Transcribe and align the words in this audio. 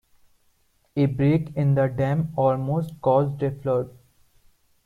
A 0.95 1.05
break 1.05 1.55
in 1.55 1.75
the 1.75 1.85
dam 1.87 2.33
almost 2.35 2.99
caused 3.03 3.43
a 3.43 3.51
flood. 3.51 3.95